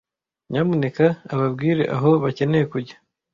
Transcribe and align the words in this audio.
Nyamuneka 0.49 1.05
ubabwire 1.33 1.83
aho 1.95 2.09
bakeneye 2.23 2.65
kujya. 2.73 2.95